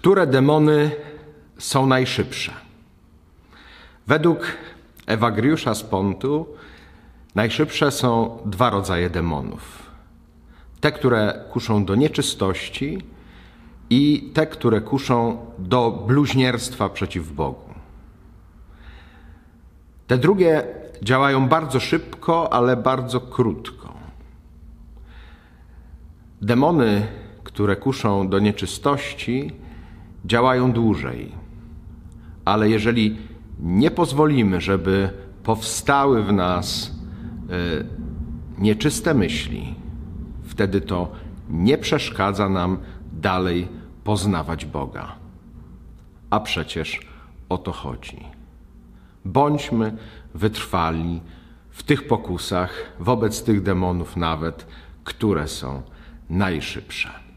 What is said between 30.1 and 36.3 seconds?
działają dłużej. Ale jeżeli nie pozwolimy, żeby powstały